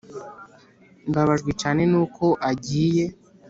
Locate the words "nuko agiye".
1.91-3.05